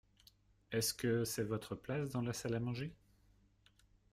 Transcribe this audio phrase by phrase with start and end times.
[0.71, 2.91] Est-ce que c’est votre place dans la salle à manger?